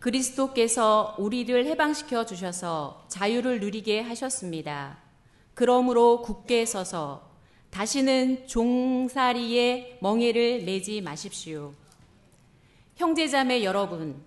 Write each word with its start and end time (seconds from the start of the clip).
그리스도께서 0.00 1.14
우리를 1.18 1.66
해방시켜 1.66 2.24
주셔서 2.24 3.04
자유를 3.08 3.60
누리게 3.60 4.00
하셨습니다. 4.00 4.98
그러므로 5.52 6.22
굳게 6.22 6.64
서서 6.64 7.28
다시는 7.68 8.46
종살이의 8.46 9.98
멍해를 10.00 10.64
내지 10.64 11.02
마십시오. 11.02 11.74
형제자매 12.96 13.62
여러분, 13.62 14.20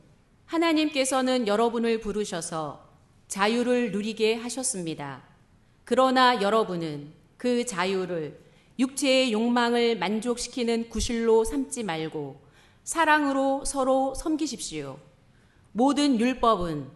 하나님께서는 0.45 1.47
여러분을 1.47 1.99
부르셔서 1.99 2.87
자유를 3.27 3.91
누리게 3.91 4.35
하셨습니다. 4.35 5.23
그러나 5.85 6.41
여러분은 6.41 7.11
그 7.35 7.65
자유를 7.65 8.39
육체의 8.77 9.33
욕망을 9.33 9.97
만족시키는 9.97 10.89
구실로 10.89 11.43
삼지 11.43 11.83
말고 11.83 12.39
사랑으로 12.83 13.65
서로 13.65 14.13
섬기십시오. 14.13 14.99
모든 15.73 16.19
율법은 16.19 16.87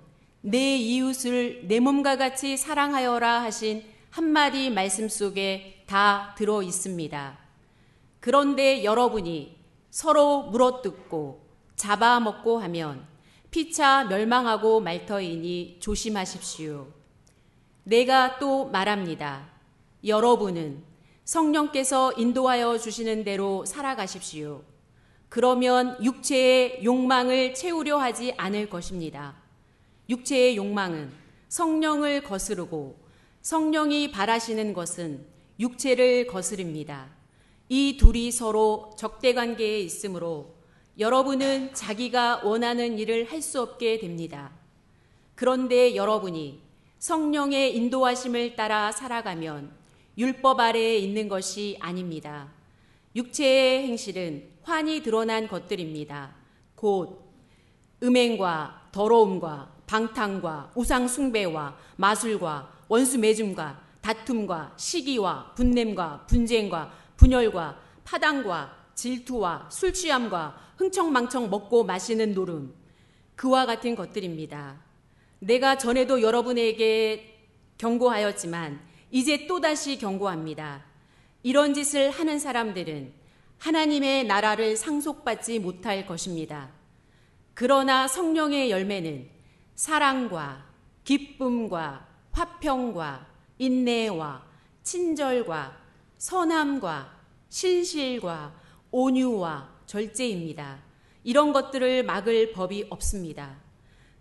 내 0.41 0.77
이웃을 0.77 1.67
내 1.67 1.80
몸과 1.80 2.16
같이 2.16 2.55
사랑하여라 2.55 3.41
하신 3.41 3.84
한마디 4.12 4.70
말씀 4.70 5.09
속에 5.09 5.84
다 5.88 6.36
들어 6.38 6.62
있습니다. 6.62 7.38
그런데 8.20 8.84
여러분이 8.84 9.58
서로 9.90 10.44
물어뜯고 10.44 11.41
잡아먹고 11.76 12.59
하면 12.59 13.05
피차 13.50 14.05
멸망하고 14.05 14.80
말 14.80 15.05
터이니 15.05 15.78
조심하십시오. 15.80 16.88
내가 17.84 18.38
또 18.38 18.66
말합니다. 18.70 19.50
여러분은 20.05 20.84
성령께서 21.23 22.14
인도하여 22.14 22.78
주시는 22.78 23.23
대로 23.23 23.66
살아가십시오. 23.66 24.62
그러면 25.30 26.02
육체의 26.04 26.84
욕망을 26.84 27.54
채우려 27.54 27.98
하지 27.98 28.34
않을 28.38 28.70
것입니다. 28.70 29.36
육체의 30.09 30.55
욕망은 30.55 31.12
성령을 31.50 32.23
거스르고 32.23 32.97
성령이 33.42 34.11
바라시는 34.11 34.73
것은 34.73 35.25
육체를 35.59 36.28
거스릅니다. 36.28 37.09
이 37.70 37.98
둘이 37.98 38.31
서로 38.31 38.92
적대 38.98 39.33
관계에 39.33 39.80
있으므로 39.80 40.55
여러분은 41.00 41.73
자기가 41.73 42.42
원하는 42.44 42.98
일을 42.98 43.31
할 43.31 43.42
수 43.42 43.61
없게 43.61 44.00
됩니다. 44.00 44.52
그런데 45.36 45.95
여러분이 45.95 46.59
성령의 47.00 47.75
인도하심을 47.75 48.55
따라 48.55 48.92
살아가면 48.92 49.72
율법 50.17 50.59
아래에 50.59 50.98
있는 50.98 51.28
것이 51.28 51.78
아닙니다. 51.80 52.56
육체의 53.18 53.88
행실은 53.88 54.48
환히 54.62 55.02
드러난 55.02 55.48
것들입니다. 55.48 56.36
곧 56.76 57.28
음행과 58.04 58.90
더러움과 58.92 59.73
방탕과 59.88 60.73
우상숭배와 60.76 61.76
마술과 61.95 62.72
원수 62.88 63.18
매줌과 63.18 63.82
다툼과 64.02 64.73
시기와 64.78 65.54
분냄과 65.56 66.28
분쟁과 66.28 66.94
분열과 67.18 67.80
파당과 68.04 68.78
질투와 68.94 69.68
술 69.72 69.94
취함과 69.94 70.73
흥청망청 70.78 71.50
먹고 71.50 71.84
마시는 71.84 72.36
노름 72.36 72.76
그와 73.36 73.66
같은 73.66 73.95
것들입니다. 73.95 74.80
내가 75.40 75.78
전에도 75.78 76.22
여러분에게 76.22 77.50
경고하였지만 77.80 78.80
이제 79.10 79.48
또다시 79.48 79.98
경고합니다. 79.98 80.86
이런 81.48 81.73
짓을 81.73 82.12
하는 82.12 82.40
사람들은 82.40 83.14
하나님의 83.59 84.26
나라를 84.26 84.76
상속받지 84.76 85.59
못할 85.59 86.06
것입니다. 86.06 86.73
그러나 87.54 88.06
성령의 88.06 88.70
열매는 88.70 89.30
사랑과 89.73 90.66
기쁨과 91.06 92.06
화평과 92.34 93.28
인내와 93.59 94.44
친절과 94.84 95.78
선함과 96.17 97.17
신실과 97.48 98.54
온유와 98.92 99.70
절제입니다. 99.86 100.83
이런 101.23 101.54
것들을 101.54 102.04
막을 102.04 102.52
법이 102.52 102.88
없습니다. 102.89 103.55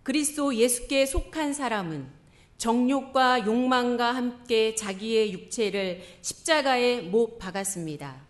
그리스도 0.03 0.55
예수께 0.55 1.05
속한 1.05 1.53
사람은 1.53 2.09
정욕과 2.57 3.45
욕망과 3.45 4.13
함께 4.13 4.73
자기의 4.75 5.31
육체를 5.33 6.01
십자가에 6.21 7.01
못 7.01 7.37
박았습니다. 7.37 8.25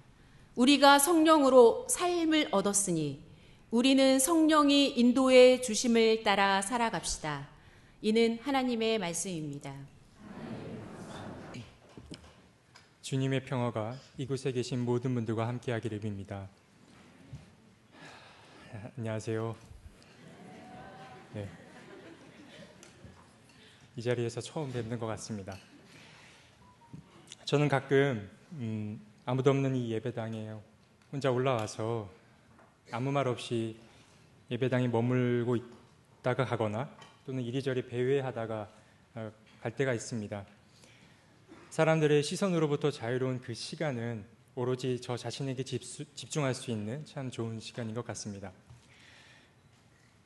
우리가 0.56 1.00
성령으로 1.00 1.88
삶을 1.90 2.50
얻었으니 2.52 3.24
우리는 3.72 4.20
성령이 4.20 4.90
인도해 4.90 5.62
주심을 5.62 6.24
따라 6.24 6.62
살아갑시다. 6.62 7.48
이는 8.02 8.40
하나님의 8.42 9.00
말씀입니다. 9.00 9.74
주님의 13.02 13.46
평화가 13.46 13.96
이곳에 14.18 14.52
계신 14.52 14.84
모든 14.84 15.14
분들과 15.14 15.48
함께하기를 15.48 16.02
빕니다. 16.02 16.48
안녕하세요. 18.98 19.56
네. 21.34 21.48
이 23.98 24.02
자리에서 24.04 24.40
처음 24.42 24.72
뵙는 24.72 25.00
것 25.00 25.08
같습니다. 25.08 25.58
저는 27.46 27.68
가끔 27.68 28.30
음, 28.52 29.02
아무도 29.26 29.50
없는 29.50 29.76
이 29.76 29.92
예배당에 29.92 30.54
혼자 31.12 31.32
올라와서 31.32 32.08
아무 32.92 33.12
말 33.12 33.28
없이 33.28 33.76
예배당에 34.52 34.88
머물고 34.88 35.56
있다가 36.20 36.46
가거나 36.46 36.96
또는 37.26 37.42
이리저리 37.42 37.88
배회하다가 37.88 38.70
어, 39.16 39.32
갈 39.64 39.76
때가 39.76 39.96
있습니다. 39.96 40.46
사람들의 41.72 42.22
시선으로부터 42.22 42.92
자유로운 42.92 43.42
그 43.42 43.56
시간은 43.56 44.26
오로지 44.54 45.02
저 45.02 45.18
자신에게 45.18 45.64
집수, 45.64 46.06
집중할 46.14 46.54
수 46.54 46.70
있는 46.70 47.04
참 47.06 47.32
좋은 47.32 47.60
시간인 47.60 47.96
것 47.96 48.06
같습니다. 48.06 48.52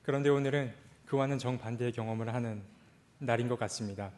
그런데 0.03 0.29
오늘은 0.29 0.73
그와는 1.05 1.37
정반대의 1.37 1.93
경험을 1.93 2.33
하는 2.33 2.80
날인 3.21 3.47
것 3.47 3.57
같습니다. 3.59 4.11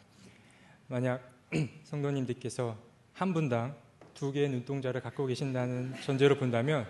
만약 0.87 1.29
성도님들께서 1.83 2.77
한 3.11 3.33
분당 3.33 3.75
두 4.13 4.31
개의 4.31 4.49
눈동자를 4.49 5.01
갖고 5.01 5.25
계신다는 5.25 5.93
전제로 6.05 6.37
본다면 6.37 6.87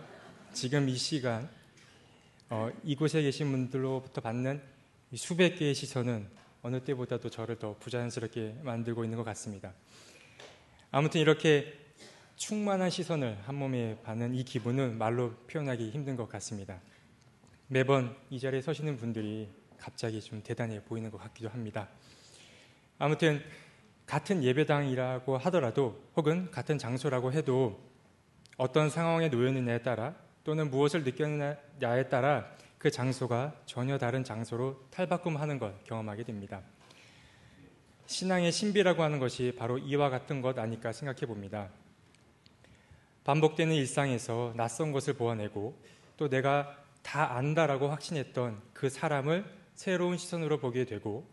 지금 0.54 0.88
이 0.90 0.96
시간 0.96 1.50
어, 2.50 2.70
이곳에 2.84 3.24
계신 3.24 3.50
분들로부터 3.52 4.22
받는 4.22 4.62
수백 5.16 5.58
개의 5.58 5.74
시선은 5.74 6.28
어느 6.62 6.80
때보다도 6.82 7.30
저를 7.30 7.58
더 7.58 7.76
부자연스럽게 7.80 8.58
만들고 8.62 9.04
있는 9.04 9.18
것 9.18 9.24
같습니다. 9.24 9.74
아무튼 10.92 11.20
이렇게 11.20 11.74
충만한 12.36 12.92
시선을 12.92 13.40
한 13.44 13.56
몸에 13.56 13.98
받는 14.04 14.36
이 14.36 14.44
기분은 14.44 15.00
말로 15.00 15.32
표현하기 15.48 15.90
힘든 15.90 16.16
것 16.16 16.30
같습니다. 16.30 16.80
매번 17.68 18.16
이 18.30 18.40
자리에 18.40 18.62
서시는 18.62 18.98
분들이 18.98 19.50
갑자기 19.84 20.22
좀 20.22 20.42
대단해 20.42 20.82
보이는 20.82 21.12
것 21.12 21.18
같기도 21.18 21.50
합니다. 21.50 21.90
아무튼 22.98 23.44
같은 24.06 24.42
예배당이라고 24.42 25.38
하더라도 25.38 26.02
혹은 26.16 26.50
같은 26.52 26.78
장소라고 26.78 27.34
해도 27.34 27.82
어떤 28.56 28.90
상황에 28.90 29.28
놓였느냐에 29.28 29.82
따라 29.82 30.16
또는 30.46 30.72
무엇을 30.72 31.04
느꼈느냐에 31.04 32.08
따라 32.08 32.50
그 32.78 32.92
장소가 32.92 33.56
전혀 33.66 33.98
다른 33.98 34.24
장소로 34.24 34.86
탈바꿈하는 34.90 35.60
걸 35.60 35.78
경험하게 35.84 36.24
됩니다. 36.24 36.62
신앙의 38.06 38.54
신비라고 38.54 39.04
하는 39.04 39.20
것이 39.20 39.54
바로 39.58 39.78
이와 39.78 40.10
같은 40.10 40.42
것 40.42 40.58
아닐까 40.60 40.94
생각해 40.94 41.26
봅니다. 41.26 41.70
반복되는 43.26 43.76
일상에서 43.76 44.54
낯선 44.56 44.94
것을 44.94 45.16
보아내고 45.16 45.78
또 46.16 46.30
내가 46.30 46.78
다 47.02 47.36
안다라고 47.36 47.90
확신했던 47.90 48.62
그 48.74 48.90
사람을 48.90 49.63
새로운 49.76 50.18
시선으로 50.18 50.60
보게 50.60 50.86
되고 50.86 51.28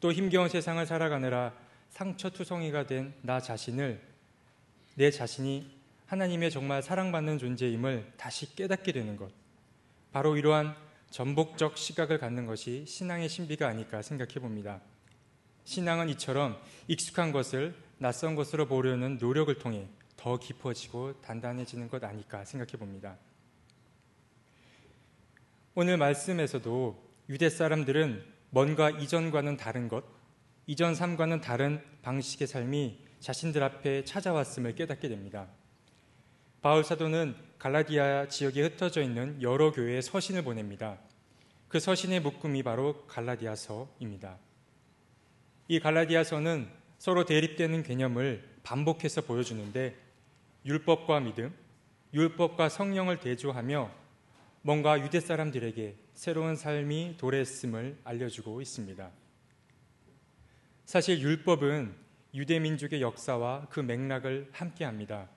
또 0.00 0.12
힘겨운 0.12 0.48
세상을 0.48 0.84
살아가느라 0.86 1.54
상처투성이가 1.90 2.86
된 2.86 3.14
나 3.22 3.40
자신을 3.40 4.00
내 4.94 5.10
자신이 5.10 5.78
하나님의 6.06 6.50
정말 6.50 6.82
사랑받는 6.82 7.38
존재임을 7.38 8.12
다시 8.16 8.54
깨닫게 8.54 8.92
되는 8.92 9.16
것. 9.16 9.30
바로 10.12 10.36
이러한 10.36 10.74
전복적 11.10 11.78
시각을 11.78 12.18
갖는 12.18 12.46
것이 12.46 12.84
신앙의 12.86 13.28
신비가 13.28 13.68
아닐까 13.68 14.02
생각해 14.02 14.34
봅니다. 14.34 14.80
신앙은 15.64 16.08
이처럼 16.10 16.60
익숙한 16.88 17.32
것을 17.32 17.74
낯선 17.98 18.34
것으로 18.34 18.66
보려는 18.66 19.18
노력을 19.18 19.56
통해 19.58 19.86
더 20.16 20.38
깊어지고 20.38 21.20
단단해지는 21.20 21.88
것 21.88 22.02
아닐까 22.04 22.44
생각해 22.44 22.72
봅니다. 22.72 23.16
오늘 25.74 25.96
말씀에서도 25.96 27.07
유대 27.28 27.50
사람들은 27.50 28.24
뭔가 28.50 28.88
이전과는 28.88 29.58
다른 29.58 29.88
것, 29.88 30.04
이전 30.66 30.94
삶과는 30.94 31.42
다른 31.42 31.82
방식의 32.00 32.46
삶이 32.46 33.04
자신들 33.20 33.62
앞에 33.62 34.04
찾아왔음을 34.04 34.74
깨닫게 34.74 35.08
됩니다. 35.08 35.48
바울 36.62 36.84
사도는 36.84 37.36
갈라디아 37.58 38.28
지역에 38.28 38.62
흩어져 38.62 39.02
있는 39.02 39.40
여러 39.42 39.72
교회에 39.72 40.00
서신을 40.00 40.42
보냅니다. 40.42 40.98
그 41.68 41.78
서신의 41.78 42.20
묶음이 42.20 42.62
바로 42.62 43.04
갈라디아서입니다. 43.06 44.38
이 45.68 45.80
갈라디아서는 45.80 46.68
서로 46.98 47.26
대립되는 47.26 47.82
개념을 47.82 48.42
반복해서 48.62 49.20
보여주는데 49.20 49.96
율법과 50.64 51.20
믿음, 51.20 51.54
율법과 52.14 52.70
성령을 52.70 53.20
대조하며 53.20 53.90
뭔가 54.62 54.98
유대 55.02 55.20
사람들에게 55.20 56.07
새로운 56.18 56.56
삶이 56.56 57.14
도래했음을 57.16 57.96
알려주고 58.02 58.60
있습니다. 58.60 59.08
사실 60.84 61.20
율법은 61.20 61.94
유대 62.34 62.58
민족의 62.58 63.00
역사와 63.00 63.68
그 63.70 63.78
맥락을 63.78 64.48
함께 64.50 64.84
합니다. 64.84 65.28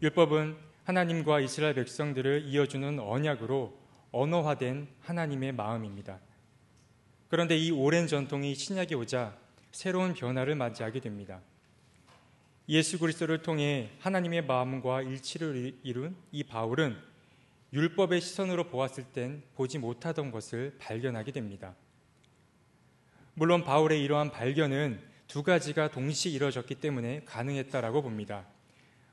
율법은 0.00 0.56
하나님과 0.84 1.40
이스라엘 1.40 1.74
백성들을 1.74 2.44
이어주는 2.46 3.00
언약으로 3.00 3.76
언어화된 4.12 4.86
하나님의 5.00 5.50
마음입니다. 5.50 6.20
그런데 7.28 7.58
이 7.58 7.72
오랜 7.72 8.06
전통이 8.06 8.54
신약에 8.54 8.94
오자 8.94 9.36
새로운 9.72 10.14
변화를 10.14 10.54
맞이하게 10.54 11.00
됩니다. 11.00 11.40
예수 12.68 13.00
그리스도를 13.00 13.42
통해 13.42 13.90
하나님의 13.98 14.46
마음과 14.46 15.02
일치를 15.02 15.76
이룬 15.82 16.14
이 16.30 16.44
바울은 16.44 17.07
율법의 17.72 18.20
시선으로 18.20 18.64
보았을 18.64 19.04
땐 19.04 19.42
보지 19.54 19.78
못하던 19.78 20.30
것을 20.30 20.76
발견하게 20.78 21.32
됩니다. 21.32 21.74
물론 23.34 23.62
바울의 23.62 24.02
이러한 24.02 24.30
발견은 24.30 25.00
두 25.26 25.42
가지가 25.42 25.90
동시에 25.90 26.32
이뤄졌기 26.32 26.76
때문에 26.76 27.22
가능했다라고 27.26 28.02
봅니다. 28.02 28.46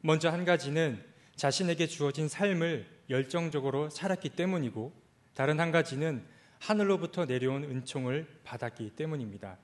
먼저 0.01 0.29
한 0.29 0.45
가지는 0.45 1.03
자신에게 1.35 1.87
주어진 1.87 2.29
삶을 2.29 2.87
열정적으로 3.09 3.89
살았기 3.89 4.29
때문이고 4.29 4.93
다른 5.33 5.59
한 5.59 5.71
가지는 5.71 6.25
하늘로부터 6.59 7.25
내려온 7.25 7.63
은총을 7.63 8.25
받았기 8.43 8.91
때문입니다. 8.91 9.57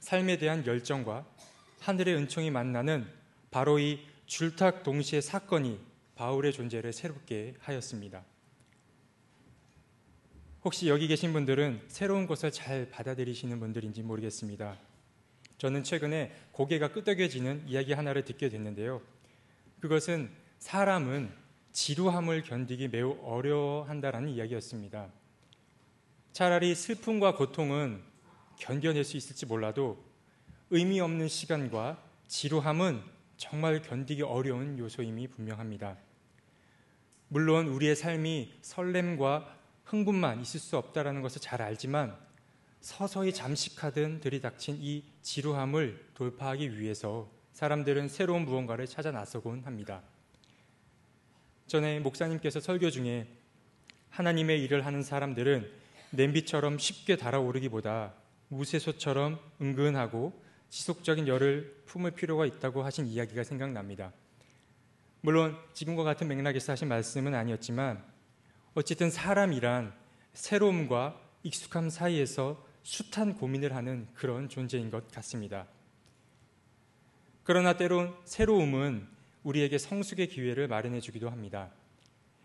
삶에 0.00 0.36
대한 0.36 0.66
열정과 0.66 1.26
하늘의 1.80 2.14
은총이 2.16 2.50
만나는 2.50 3.06
바로 3.50 3.78
이 3.78 4.06
줄탁 4.26 4.82
동시의 4.82 5.22
사건이 5.22 5.89
바울의 6.20 6.52
존재를 6.52 6.92
새롭게 6.92 7.54
하였습니다. 7.60 8.22
혹시 10.62 10.86
여기 10.90 11.08
계신 11.08 11.32
분들은 11.32 11.80
새로운 11.88 12.26
것을 12.26 12.52
잘 12.52 12.90
받아들이시는 12.90 13.58
분들인지 13.58 14.02
모르겠습니다. 14.02 14.78
저는 15.56 15.82
최근에 15.82 16.30
고개가 16.52 16.88
끄덕여지는 16.88 17.64
이야기 17.66 17.94
하나를 17.94 18.26
듣게 18.26 18.50
됐는데요. 18.50 19.00
그것은 19.80 20.30
사람은 20.58 21.32
지루함을 21.72 22.42
견디기 22.42 22.88
매우 22.88 23.16
어려워한다라는 23.22 24.28
이야기였습니다. 24.28 25.10
차라리 26.34 26.74
슬픔과 26.74 27.34
고통은 27.34 28.02
견뎌낼 28.58 29.04
수 29.04 29.16
있을지 29.16 29.46
몰라도 29.46 30.04
의미 30.68 31.00
없는 31.00 31.28
시간과 31.28 32.04
지루함은 32.28 33.00
정말 33.38 33.80
견디기 33.80 34.20
어려운 34.20 34.78
요소임이 34.78 35.28
분명합니다. 35.28 35.96
물론 37.32 37.68
우리의 37.68 37.94
삶이 37.94 38.54
설렘과 38.60 39.56
흥분만 39.84 40.40
있을 40.40 40.58
수 40.58 40.76
없다라는 40.76 41.22
것을 41.22 41.40
잘 41.40 41.62
알지만 41.62 42.16
서서히 42.80 43.32
잠식하든 43.32 44.20
들이닥친 44.20 44.78
이 44.80 45.04
지루함을 45.22 46.08
돌파하기 46.14 46.80
위해서 46.80 47.30
사람들은 47.52 48.08
새로운 48.08 48.44
무언가를 48.46 48.88
찾아 48.88 49.12
나서곤 49.12 49.62
합니다. 49.64 50.02
전에 51.68 52.00
목사님께서 52.00 52.58
설교 52.58 52.90
중에 52.90 53.28
하나님의 54.08 54.64
일을 54.64 54.84
하는 54.84 55.04
사람들은 55.04 55.70
냄비처럼 56.10 56.78
쉽게 56.78 57.16
달아오르기보다 57.16 58.12
무쇠소처럼 58.48 59.38
은근하고 59.60 60.32
지속적인 60.68 61.28
열을 61.28 61.84
품을 61.86 62.10
필요가 62.10 62.44
있다고 62.44 62.82
하신 62.82 63.06
이야기가 63.06 63.44
생각납니다. 63.44 64.12
물론 65.22 65.56
지금과 65.74 66.02
같은 66.02 66.28
맥락에서 66.28 66.72
하신 66.72 66.88
말씀은 66.88 67.34
아니었지만 67.34 68.02
어쨌든 68.74 69.10
사람이란 69.10 69.92
새로움과 70.32 71.20
익숙함 71.42 71.90
사이에서 71.90 72.64
숱한 72.82 73.34
고민을 73.34 73.74
하는 73.74 74.08
그런 74.14 74.48
존재인 74.48 74.90
것 74.90 75.10
같습니다. 75.10 75.66
그러나 77.42 77.76
때론 77.76 78.14
새로움은 78.24 79.06
우리에게 79.42 79.78
성숙의 79.78 80.28
기회를 80.28 80.68
마련해 80.68 81.00
주기도 81.00 81.30
합니다. 81.30 81.70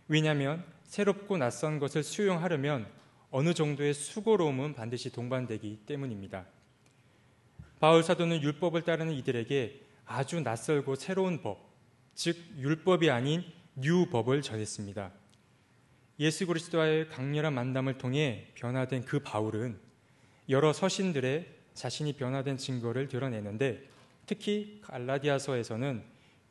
왜냐하면 0.07 0.63
새롭고 0.83 1.38
낯선 1.38 1.80
것을 1.80 2.04
수용하려면 2.04 2.88
어느 3.31 3.54
정도의 3.54 3.94
수고로움은 3.94 4.74
반드시 4.74 5.12
동반되기 5.12 5.81
때문입니다. 5.86 6.45
바울 7.80 8.04
사도는 8.04 8.42
율법을 8.42 8.83
따르는 8.83 9.13
이들에게 9.13 9.81
아주 10.06 10.39
낯설고 10.39 10.95
새로운 10.95 11.42
법, 11.42 11.75
즉 12.15 12.38
율법이 12.57 13.12
아닌 13.12 13.44
뉴법을 13.75 14.41
전했습니다. 14.41 15.12
예수 16.21 16.47
그리스도와의 16.47 17.09
강렬한 17.09 17.53
만남을 17.53 17.97
통해 17.97 18.47
변화된 18.56 19.03
그 19.03 19.19
바울은 19.19 19.77
여러 20.47 20.71
서신들의 20.71 21.45
자신이 21.73 22.13
변화된 22.13 22.56
증거를 22.57 23.09
드러내는데 23.09 23.89
특히 24.25 24.79
갈라디아서에서는 24.83 26.03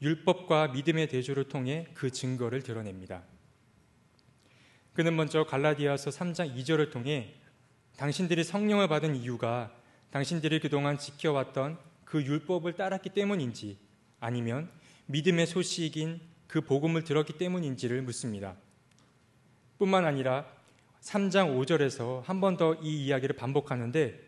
율법과 0.02 0.68
믿음의 0.68 1.08
대조를 1.08 1.44
통해 1.44 1.86
그 1.94 2.10
증거를 2.10 2.62
드러냅니다. 2.62 3.22
그는 4.92 5.16
먼저 5.16 5.44
갈라디아서 5.44 6.10
3장 6.10 6.54
2절을 6.56 6.92
통해 6.92 7.34
당신들이 7.96 8.44
성령을 8.44 8.86
받은 8.88 9.16
이유가 9.16 9.74
당신들이 10.10 10.60
그동안 10.60 10.98
지켜왔던 10.98 11.78
그 12.04 12.22
율법을 12.22 12.74
따랐기 12.74 13.10
때문인지 13.10 13.78
아니면 14.20 14.70
믿음의 15.06 15.46
소식인 15.46 16.20
그 16.46 16.60
복음을 16.60 17.04
들었기 17.04 17.34
때문인지를 17.34 18.02
묻습니다. 18.02 18.56
뿐만 19.78 20.04
아니라 20.06 20.46
3장 21.02 21.58
5절에서 21.58 22.22
한 22.22 22.40
번 22.40 22.56
더 22.56 22.76
이 22.82 23.04
이야기를 23.06 23.36
반복하는데 23.36 24.18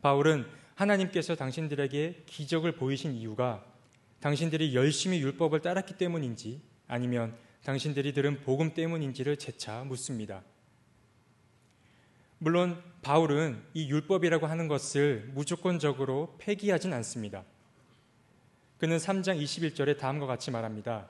바울은 0.00 0.46
하나님께서 0.74 1.34
당신들에게 1.34 2.24
기적을 2.26 2.72
보이신 2.72 3.12
이유가 3.14 3.64
당신들이 4.20 4.74
열심히 4.74 5.20
율법을 5.20 5.60
따랐기 5.60 5.94
때문인지 5.98 6.60
아니면 6.88 7.36
당신들이 7.64 8.12
들은 8.12 8.40
복음 8.42 8.72
때문인지를 8.74 9.36
재차 9.36 9.84
묻습니다. 9.84 10.42
물론 12.38 12.82
바울은 13.02 13.62
이 13.74 13.88
율법이라고 13.88 14.46
하는 14.46 14.66
것을 14.68 15.30
무조건적으로 15.34 16.34
폐기하진 16.38 16.92
않습니다. 16.94 17.44
그는 18.82 18.96
3장 18.96 19.40
21절에 19.40 19.96
다음과 19.96 20.26
같이 20.26 20.50
말합니다. 20.50 21.06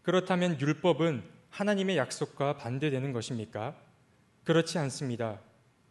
그렇다면 0.00 0.58
율법은 0.58 1.22
하나님의 1.50 1.98
약속과 1.98 2.56
반대되는 2.56 3.12
것입니까? 3.12 3.76
그렇지 4.44 4.78
않습니다. 4.78 5.38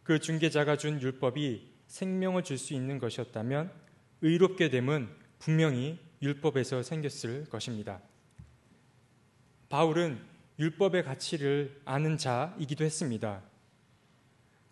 그 0.02 0.18
중개자가 0.18 0.76
준 0.76 1.00
율법이 1.00 1.70
생명을 1.86 2.42
줄 2.42 2.58
수 2.58 2.74
있는 2.74 2.98
것이었다면 2.98 3.70
의롭게 4.20 4.68
됨은 4.68 5.08
분명히 5.38 6.00
율법에서 6.22 6.82
생겼을 6.82 7.44
것입니다. 7.50 8.00
바울은 9.68 10.20
율법의 10.58 11.04
가치를 11.04 11.82
아는 11.84 12.18
자이기도 12.18 12.84
했습니다. 12.84 13.42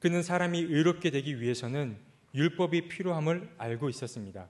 그는 0.01 0.25
사람이 0.25 0.59
의롭게 0.59 1.13
되기 1.13 1.41
위해서는 1.41 1.97
율법이 2.35 2.89
필요함을 2.89 3.55
알고 3.57 3.89
있었습니다. 3.89 4.49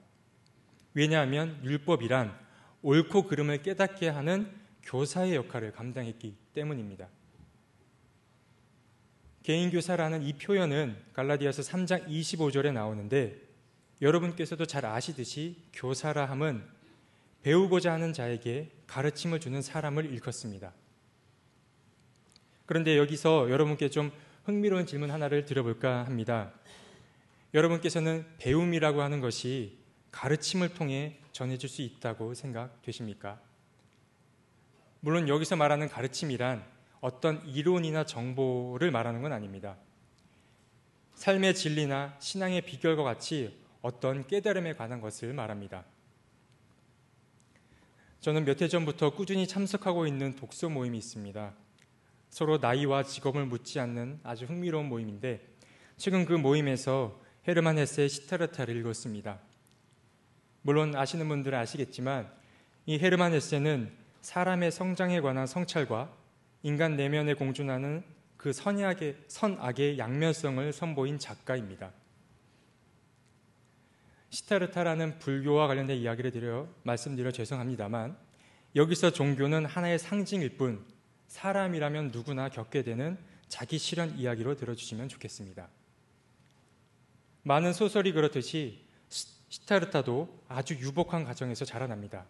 왜냐하면 0.95 1.59
율법이란 1.63 2.35
옳고 2.81 3.27
그름을 3.27 3.61
깨닫게 3.61 4.09
하는 4.09 4.51
교사의 4.83 5.35
역할을 5.35 5.73
감당했기 5.73 6.35
때문입니다. 6.53 7.07
개인 9.43 9.69
교사라는 9.69 10.23
이 10.23 10.33
표현은 10.33 10.97
갈라디아서 11.13 11.61
3장 11.61 12.07
25절에 12.07 12.73
나오는데 12.73 13.39
여러분께서도 14.01 14.65
잘 14.65 14.85
아시듯이 14.85 15.57
교사라 15.73 16.25
함은 16.25 16.63
배우고자 17.43 17.93
하는 17.93 18.11
자에게 18.11 18.71
가르침을 18.87 19.39
주는 19.39 19.61
사람을 19.61 20.05
일컫습니다. 20.05 20.73
그런데 22.65 22.97
여기서 22.97 23.51
여러분께 23.51 23.89
좀 23.89 24.11
흥미로운 24.45 24.85
질문 24.85 25.11
하나를 25.11 25.45
드려볼까 25.45 26.05
합니다. 26.05 26.53
여러분께서는 27.53 28.25
배움이라고 28.39 29.01
하는 29.01 29.21
것이 29.21 29.84
가르침을 30.15 30.73
통해 30.73 31.19
전해질 31.33 31.67
수 31.67 31.81
있다고 31.81 32.33
생각되십니까? 32.35 33.37
물론 35.01 35.27
여기서 35.27 35.57
말하는 35.57 35.89
가르침이란 35.89 36.65
어떤 37.01 37.45
이론이나 37.45 38.05
정보를 38.05 38.91
말하는 38.91 39.21
건 39.21 39.33
아닙니다. 39.33 39.75
삶의 41.15 41.53
진리나 41.53 42.15
신앙의 42.19 42.61
비결과 42.61 43.03
같이 43.03 43.59
어떤 43.81 44.25
깨달음에 44.25 44.73
관한 44.73 45.01
것을 45.01 45.33
말합니다. 45.33 45.83
저는 48.21 48.45
몇 48.45 48.61
해 48.61 48.69
전부터 48.69 49.15
꾸준히 49.15 49.45
참석하고 49.45 50.07
있는 50.07 50.37
독서 50.37 50.69
모임이 50.69 50.97
있습니다. 50.97 51.53
서로 52.29 52.57
나이와 52.57 53.03
직업을 53.03 53.45
묻지 53.45 53.81
않는 53.81 54.21
아주 54.23 54.45
흥미로운 54.45 54.87
모임인데 54.87 55.45
최근 55.97 56.25
그 56.25 56.33
모임에서 56.33 57.21
헤르만 57.47 57.77
헤세의 57.77 58.07
시타르타를 58.07 58.77
읽었습니다. 58.77 59.44
물론 60.65 60.95
아시는 60.95 61.27
분들은 61.27 61.55
아시겠지만 61.59 62.27
이 62.87 62.97
헤르만 62.97 63.33
헤세는 63.33 63.91
사람의 64.21 64.71
성장에 64.71 65.21
관한 65.21 65.45
성찰과 65.45 66.11
인간 66.63 66.95
내면에 66.95 67.35
공존하는 67.35 68.03
그 68.35 68.51
선악의, 68.51 69.15
선악의 69.27 69.99
양면성을 69.99 70.73
선보인 70.73 71.19
작가입니다. 71.19 71.91
시타르타라는 74.31 75.19
불교와 75.19 75.67
관련된 75.67 75.97
이야기를 75.97 76.31
드려 76.31 76.67
말씀드려 76.81 77.31
죄송합니다만 77.31 78.17
여기서 78.75 79.11
종교는 79.11 79.65
하나의 79.65 79.99
상징일 79.99 80.57
뿐 80.57 80.83
사람이라면 81.27 82.07
누구나 82.07 82.49
겪게 82.49 82.81
되는 82.81 83.19
자기 83.47 83.77
실현 83.77 84.17
이야기로 84.17 84.55
들어주시면 84.55 85.09
좋겠습니다. 85.09 85.69
많은 87.43 87.71
소설이 87.71 88.13
그렇듯이 88.13 88.84
시타르타도 89.55 90.43
아주 90.49 90.73
유복한 90.75 91.23
가정에서 91.23 91.63
자라납니다. 91.63 92.25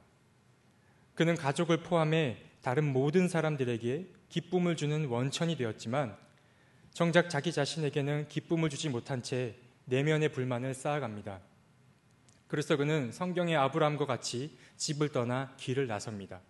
그는 1.16 1.36
가족을 1.36 1.82
포함해 1.82 2.38
다른 2.62 2.92
모든 2.92 3.28
사람들에게 3.28 4.08
기쁨을 4.30 4.76
주는 4.76 5.06
원천이 5.06 5.58
되었지만 5.58 6.16
정작 6.94 7.30
자기 7.30 7.52
자신에게는 7.52 8.28
기쁨을 8.28 8.70
주지 8.70 8.90
못한 8.90 9.24
채 9.24 9.56
내면의 9.86 10.30
불만을 10.30 10.74
쌓아갑니다. 10.76 11.42
그래서 12.48 12.78
그는 12.78 13.12
성경의 13.12 13.56
아브라함과 13.56 14.06
같이 14.06 14.56
집을 14.78 15.10
떠나 15.10 15.56
길을 15.58 15.88
나섭니다. 15.88 16.42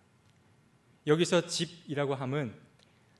여기서 1.06 1.46
집이라고 1.46 2.14
함은 2.14 2.54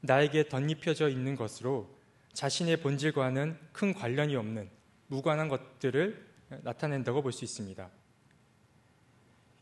나에게 0.03 0.49
덧입혀져 0.49 1.09
있는 1.09 1.37
것으로 1.37 1.97
자신의 2.35 2.83
본질과는 2.83 3.59
큰 3.73 3.95
관련이 3.95 4.37
없는 4.37 4.69
무관한 5.07 5.49
것들을 5.49 6.36
나타낸다고 6.49 7.23
볼 7.23 7.33
수 7.33 7.45
있습니다. 7.45 7.91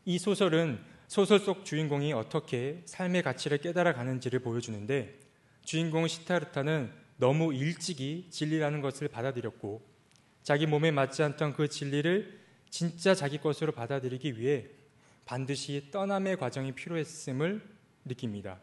이 0.05 0.19
소설은 0.19 0.79
소설 1.07 1.39
속 1.39 1.65
주인공이 1.65 2.13
어떻게 2.13 2.83
삶의 2.85 3.23
가치를 3.23 3.57
깨달아 3.59 3.93
가는지를 3.93 4.39
보여주는데 4.39 5.19
주인공 5.63 6.07
시타르타는 6.07 6.91
너무 7.17 7.53
일찍이 7.53 8.27
진리라는 8.29 8.81
것을 8.81 9.07
받아들였고 9.07 9.81
자기 10.43 10.67
몸에 10.67 10.91
맞지 10.91 11.23
않던 11.23 11.53
그 11.53 11.67
진리를 11.67 12.39
진짜 12.69 13.15
자기 13.15 13.39
것으로 13.39 13.71
받아들이기 13.71 14.37
위해 14.37 14.67
반드시 15.25 15.89
떠남의 15.91 16.37
과정이 16.37 16.73
필요했음을 16.73 17.67
느낍니다. 18.05 18.59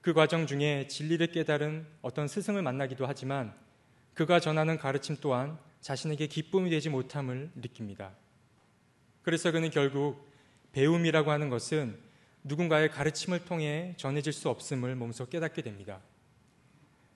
그 0.00 0.12
과정 0.12 0.46
중에 0.46 0.86
진리를 0.86 1.26
깨달은 1.32 1.84
어떤 2.02 2.28
스승을 2.28 2.62
만나기도 2.62 3.06
하지만 3.06 3.52
그가 4.14 4.38
전하는 4.38 4.78
가르침 4.78 5.16
또한 5.20 5.58
자신에게 5.80 6.26
기쁨이 6.26 6.70
되지 6.70 6.88
못함을 6.90 7.50
느낍니다. 7.54 8.12
그래서 9.22 9.50
그는 9.50 9.70
결국 9.70 10.26
배움이라고 10.72 11.30
하는 11.30 11.48
것은 11.48 11.98
누군가의 12.44 12.90
가르침을 12.90 13.44
통해 13.44 13.94
전해질 13.96 14.32
수 14.32 14.48
없음을 14.48 14.94
몸소 14.94 15.26
깨닫게 15.26 15.62
됩니다. 15.62 16.00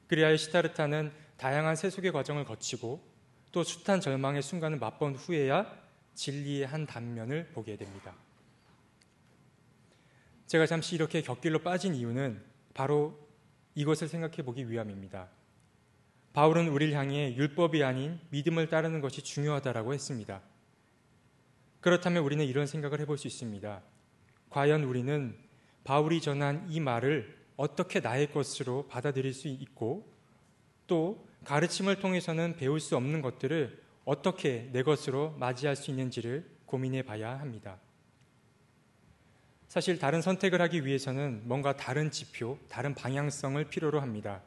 그리하여 0.08 0.36
시타르타는 0.36 1.12
다양한 1.36 1.76
세속의 1.76 2.12
과정을 2.12 2.44
거치고 2.44 3.00
또 3.52 3.62
숱한 3.62 4.00
절망의 4.00 4.42
순간을 4.42 4.78
맛본 4.78 5.14
후에야 5.14 5.72
진리의 6.14 6.66
한 6.66 6.86
단면을 6.86 7.48
보게 7.52 7.76
됩니다. 7.76 8.14
제가 10.46 10.66
잠시 10.66 10.96
이렇게 10.96 11.22
격길로 11.22 11.60
빠진 11.60 11.94
이유는 11.94 12.42
바로 12.74 13.16
이것을 13.76 14.08
생각해 14.08 14.42
보기 14.42 14.68
위함입니다. 14.68 15.28
바울은 16.32 16.68
우리를 16.68 16.94
향해 16.94 17.34
율법이 17.34 17.82
아닌 17.82 18.20
믿음을 18.30 18.68
따르는 18.68 19.00
것이 19.00 19.22
중요하다라고 19.22 19.94
했습니다. 19.94 20.40
그렇다면 21.80 22.22
우리는 22.22 22.44
이런 22.44 22.66
생각을 22.66 23.00
해볼 23.00 23.18
수 23.18 23.26
있습니다. 23.26 23.82
과연 24.50 24.84
우리는 24.84 25.36
바울이 25.84 26.20
전한 26.20 26.66
이 26.68 26.78
말을 26.78 27.36
어떻게 27.56 28.00
나의 28.00 28.30
것으로 28.32 28.86
받아들일 28.88 29.34
수 29.34 29.48
있고 29.48 30.06
또 30.86 31.26
가르침을 31.44 32.00
통해서는 32.00 32.56
배울 32.56 32.80
수 32.80 32.96
없는 32.96 33.22
것들을 33.22 33.82
어떻게 34.04 34.68
내 34.72 34.82
것으로 34.82 35.36
맞이할 35.38 35.76
수 35.76 35.90
있는지를 35.90 36.48
고민해 36.66 37.02
봐야 37.02 37.38
합니다. 37.38 37.78
사실 39.68 39.98
다른 39.98 40.20
선택을 40.20 40.60
하기 40.62 40.84
위해서는 40.84 41.42
뭔가 41.44 41.76
다른 41.76 42.10
지표, 42.10 42.58
다른 42.68 42.94
방향성을 42.94 43.62
필요로 43.64 44.00
합니다. 44.00 44.42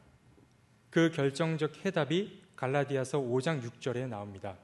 그 0.93 1.09
결정적 1.09 1.83
해답이 1.83 2.43
갈라디아서 2.55 3.17
5장 3.17 3.63
6절에 3.63 4.07
나옵니다. 4.07 4.55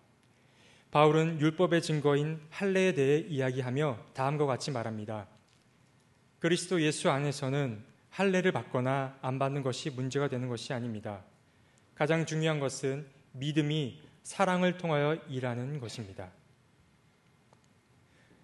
바울은 0.92 1.42
율법의 1.42 1.82
증거인 1.82 2.40
할례에 2.52 2.94
대해 2.94 3.18
이야기하며 3.18 3.98
다음과 4.14 4.46
같이 4.46 4.70
말합니다. 4.70 5.26
그리스도 6.38 6.84
예수 6.84 7.10
안에서는 7.10 7.84
할례를 8.12 8.52
받거나 8.52 9.18
안 9.24 9.40
받는 9.40 9.64
것이 9.64 9.90
문제가 9.90 10.28
되는 10.28 10.48
것이 10.50 10.72
아닙니다. 10.72 11.24
가장 11.96 12.28
중요한 12.28 12.60
것은 12.60 13.08
믿음이 13.32 14.00
사랑을 14.22 14.78
통하여 14.78 15.16
일하는 15.30 15.80
것입니다. 15.80 16.30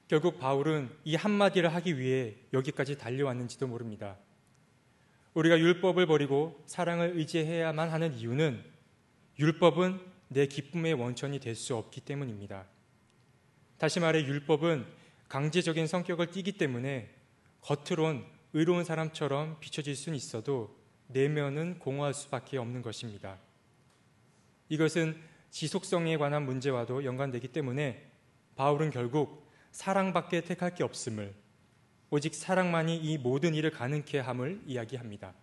결국 0.07 0.39
바울은 0.39 0.89
이 1.03 1.13
한마디를 1.13 1.71
하기 1.75 1.99
위해 1.99 2.33
여기까지 2.51 2.97
달려왔는지도 2.97 3.67
모릅니다. 3.67 4.17
우리가 5.35 5.59
율법을 5.59 6.05
버리고 6.05 6.63
사랑을 6.65 7.17
의지해야만 7.17 7.89
하는 7.89 8.13
이유는 8.13 8.63
율법은 9.37 9.99
내 10.29 10.47
기쁨의 10.47 10.93
원천이 10.93 11.39
될 11.39 11.55
수 11.55 11.75
없기 11.75 12.01
때문입니다. 12.01 12.65
다시 13.77 13.99
말해 13.99 14.21
율법은 14.21 14.85
강제적인 15.27 15.87
성격을 15.87 16.31
띠기 16.31 16.53
때문에 16.53 17.13
겉으론 17.61 18.25
의로운 18.53 18.85
사람처럼 18.85 19.57
비춰질 19.59 19.95
수는 19.95 20.15
있어도 20.15 20.79
내면은 21.07 21.79
공허할 21.79 22.13
수밖에 22.13 22.57
없는 22.57 22.81
것입니다. 22.81 23.37
이것은 24.69 25.21
지속성에 25.49 26.17
관한 26.17 26.45
문제와도 26.45 27.03
연관되기 27.03 27.49
때문에 27.49 28.09
바울은 28.55 28.89
결국 28.89 29.51
사랑밖에 29.71 30.41
택할 30.41 30.73
게 30.73 30.83
없음을 30.85 31.33
오직 32.15 32.33
사랑만이 32.33 32.95
이 32.95 33.17
모든 33.17 33.53
일을 33.53 33.71
가능케 33.71 34.19
함을 34.19 34.61
이야기합니다. 34.65 35.33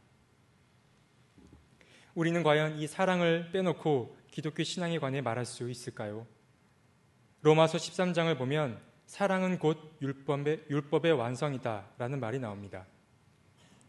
우리는 2.14 2.42
과연 2.42 2.78
이 2.78 2.86
사랑을 2.86 3.50
빼놓고 3.52 4.16
기독교 4.30 4.62
신앙에 4.62 4.98
관해 4.98 5.20
말할 5.20 5.44
수 5.44 5.68
있을까요? 5.68 6.26
로마서 7.42 7.76
13장을 7.76 8.38
보면 8.38 8.80
사랑은 9.04 9.58
곧 9.58 9.98
율법의, 10.00 10.64
율법의 10.70 11.12
완성이다 11.12 11.90
라는 11.98 12.20
말이 12.20 12.38
나옵니다. 12.38 12.86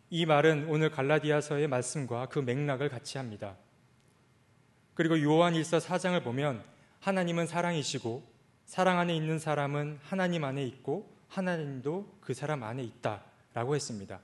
이 0.09 0.25
말은 0.25 0.67
오늘 0.67 0.91
갈라디아서의 0.91 1.69
말씀과 1.69 2.25
그 2.25 2.39
맥락을 2.39 2.89
같이 2.89 3.17
합니다. 3.17 3.55
그리고 4.93 5.21
요한 5.21 5.53
1서 5.53 5.79
4장을 5.79 6.21
보면 6.21 6.61
하나님은 6.99 7.47
사랑이시고 7.47 8.29
사랑 8.65 8.99
안에 8.99 9.15
있는 9.15 9.39
사람은 9.39 9.99
하나님 10.01 10.43
안에 10.43 10.65
있고 10.65 11.12
하나님도 11.33 12.17
그 12.21 12.35
사람 12.35 12.61
안에 12.61 12.83
있다라고 12.83 13.75
했습니다. 13.75 14.19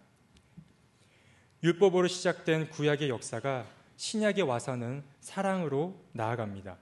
율법으로 1.63 2.07
시작된 2.07 2.69
구약의 2.69 3.09
역사가 3.09 3.65
신약에 3.97 4.43
와서는 4.43 5.03
사랑으로 5.19 5.99
나아갑니다. 6.13 6.77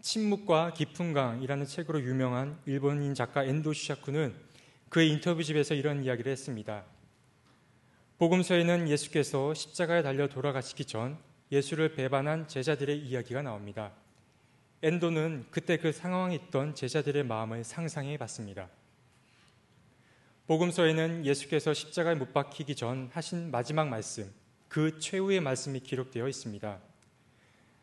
침묵과 0.00 0.72
깊은 0.72 1.12
강이라는 1.12 1.66
책으로 1.66 2.00
유명한 2.02 2.58
일본인 2.64 3.14
작가 3.14 3.44
엔도 3.44 3.74
시샤쿠는 3.74 4.34
그의 4.88 5.10
인터뷰집에서 5.10 5.74
이런 5.74 6.02
이야기를 6.02 6.32
했습니다. 6.32 6.84
복음서에는 8.18 8.88
예수께서 8.88 9.52
십자가에 9.52 10.02
달려 10.02 10.28
돌아가시기 10.28 10.86
전 10.86 11.18
예수를 11.52 11.94
배반한 11.94 12.48
제자들의 12.48 12.98
이야기가 12.98 13.42
나옵니다. 13.42 13.92
엔도는 14.82 15.46
그때 15.50 15.78
그 15.78 15.92
상황에 15.92 16.34
있던 16.34 16.74
제자들의 16.74 17.24
마음을 17.24 17.64
상상해 17.64 18.16
봤습니다. 18.18 18.68
복음서에는 20.46 21.26
예수께서 21.26 21.74
십자가에 21.74 22.14
못 22.14 22.32
박히기 22.32 22.76
전 22.76 23.10
하신 23.12 23.50
마지막 23.50 23.88
말씀, 23.88 24.30
그 24.68 24.98
최후의 25.00 25.40
말씀이 25.40 25.80
기록되어 25.80 26.28
있습니다. 26.28 26.78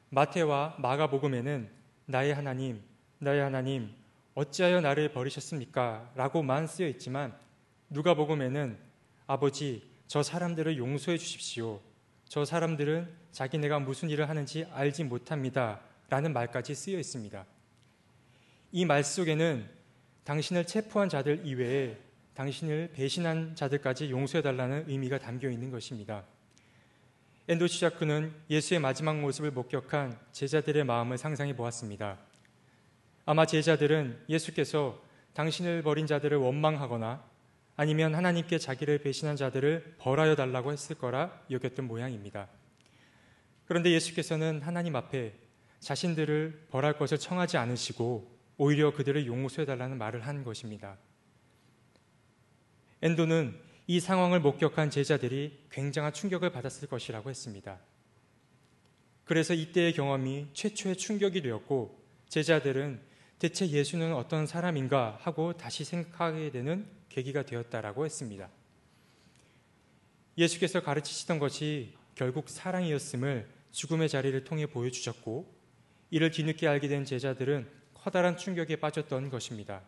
마태와 0.09 0.75
마가복음에는 0.77 1.69
나의 2.05 2.33
하나님, 2.33 2.81
나의 3.19 3.41
하나님, 3.41 3.89
어찌하여 4.35 4.81
나를 4.81 5.11
버리셨습니까? 5.11 6.11
라고만 6.15 6.67
쓰여 6.67 6.87
있지만 6.87 7.35
누가복음에는 7.89 8.77
아버지, 9.27 9.83
저 10.07 10.21
사람들을 10.21 10.77
용서해 10.77 11.17
주십시오. 11.17 11.81
저 12.27 12.45
사람들은 12.45 13.11
자기네가 13.31 13.79
무슨 13.79 14.09
일을 14.09 14.29
하는지 14.29 14.65
알지 14.71 15.03
못합니다. 15.03 15.81
라는 16.13 16.31
말까지 16.31 16.75
쓰여 16.75 16.99
있습니다. 16.99 17.43
이 18.73 18.85
말 18.85 19.03
속에는 19.03 19.67
당신을 20.25 20.67
체포한 20.67 21.09
자들 21.09 21.41
이외에 21.43 21.97
당신을 22.35 22.91
배신한 22.93 23.55
자들까지 23.55 24.11
용서해달라는 24.11 24.85
의미가 24.89 25.17
담겨 25.17 25.49
있는 25.49 25.71
것입니다. 25.71 26.23
엔도 27.47 27.65
시자크는 27.65 28.31
예수의 28.47 28.79
마지막 28.79 29.19
모습을 29.21 29.49
목격한 29.49 30.19
제자들의 30.31 30.83
마음을 30.83 31.17
상상해 31.17 31.55
보았습니다. 31.55 32.19
아마 33.25 33.47
제자들은 33.47 34.25
예수께서 34.29 35.01
당신을 35.33 35.81
버린 35.81 36.05
자들을 36.05 36.37
원망하거나 36.37 37.23
아니면 37.75 38.13
하나님께 38.13 38.59
자기를 38.59 38.99
배신한 38.99 39.35
자들을 39.35 39.95
벌하여 39.97 40.35
달라고 40.35 40.71
했을 40.73 40.95
거라 40.95 41.41
여겼던 41.49 41.87
모양입니다. 41.87 42.49
그런데 43.65 43.89
예수께서는 43.89 44.61
하나님 44.61 44.95
앞에 44.95 45.41
자신들을 45.83 46.67
벌할 46.71 46.97
것을 46.97 47.17
청하지 47.17 47.57
않으시고 47.57 48.31
오히려 48.57 48.93
그들을 48.93 49.27
용서해 49.27 49.65
달라는 49.65 49.97
말을 49.97 50.25
한 50.25 50.43
것입니다. 50.45 50.97
엔도는 53.01 53.59
이 53.87 53.99
상황을 53.99 54.39
목격한 54.39 54.89
제자들이 54.89 55.65
굉장한 55.69 56.13
충격을 56.13 56.51
받았을 56.51 56.87
것이라고 56.87 57.29
했습니다. 57.29 57.79
그래서 59.25 59.53
이때의 59.53 59.93
경험이 59.93 60.47
최초의 60.53 60.95
충격이 60.95 61.41
되었고 61.41 62.01
제자들은 62.29 63.01
대체 63.39 63.67
예수는 63.67 64.13
어떤 64.13 64.47
사람인가 64.47 65.17
하고 65.21 65.51
다시 65.51 65.83
생각하게 65.83 66.51
되는 66.51 66.87
계기가 67.09 67.43
되었다라고 67.43 68.05
했습니다. 68.05 68.49
예수께서 70.37 70.81
가르치시던 70.81 71.39
것이 71.39 71.93
결국 72.15 72.47
사랑이었음을 72.47 73.49
죽음의 73.71 74.07
자리를 74.07 74.41
통해 74.45 74.65
보여주셨고 74.65 75.52
이를 76.13 76.29
뒤늦게 76.29 76.67
알게 76.67 76.89
된 76.89 77.05
제자들은 77.05 77.67
커다란 77.95 78.37
충격에 78.37 78.75
빠졌던 78.75 79.31
것입니다. 79.31 79.81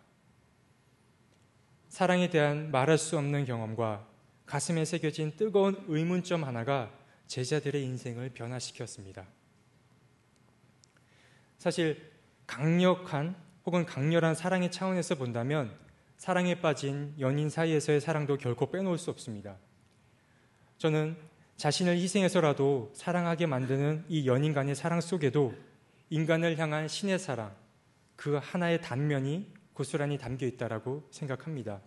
사랑에 1.88 2.32
대한 2.32 2.72
말할 2.72 2.98
수 2.98 3.15
없는 3.20 3.46
경험과 3.46 4.08
가슴에 4.48 4.86
새겨진 4.86 5.36
뜨거운 5.38 5.86
의문점 5.88 6.44
하나가 6.44 6.91
제자들의 7.27 7.84
인생을 7.84 8.29
변화시켰습니다. 8.29 9.27
사실 11.60 12.12
강력한 12.48 13.36
혹은 13.67 13.86
강렬한 13.86 14.34
사랑의 14.34 14.72
차원에서 14.72 15.13
본다면 15.13 15.77
사랑에 16.17 16.60
빠진 16.60 17.13
연인 17.20 17.51
사이에서의 17.51 18.01
사랑도 18.01 18.38
결코 18.38 18.72
빼놓을 18.72 18.98
수 18.98 19.12
없습니다. 19.12 19.58
저는 20.79 21.17
자신을 21.58 21.98
희생해서라도 21.98 22.91
사랑하게 22.96 23.46
만드는 23.46 24.05
이 24.10 24.25
연인 24.27 24.55
간의 24.55 24.74
사랑 24.74 25.01
속에도 25.01 25.53
인간을 26.10 26.58
향한 26.60 26.88
신의 26.88 27.20
사랑, 27.20 27.56
그 28.16 28.40
하나의 28.42 28.82
단면이 28.82 29.52
고스란히 29.74 30.18
담겨 30.18 30.46
있다라고 30.46 31.08
생각합니다. 31.12 31.82